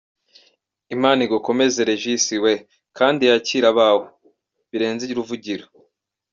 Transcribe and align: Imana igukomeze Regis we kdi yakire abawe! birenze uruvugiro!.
Imana 0.95 1.19
igukomeze 1.27 1.79
Regis 1.89 2.25
we 2.43 2.53
kdi 2.97 3.25
yakire 3.31 3.65
abawe! 3.71 4.05
birenze 4.69 5.03
uruvugiro!. 5.13 5.65